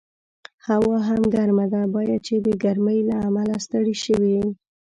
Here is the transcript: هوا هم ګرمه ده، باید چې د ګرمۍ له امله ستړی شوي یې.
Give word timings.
هوا 0.67 0.97
هم 1.07 1.21
ګرمه 1.33 1.65
ده، 1.73 1.81
باید 1.95 2.21
چې 2.27 2.35
د 2.45 2.47
ګرمۍ 2.63 2.99
له 3.09 3.15
امله 3.27 3.55
ستړی 3.65 3.95
شوي 4.03 4.31
یې. 4.37 4.47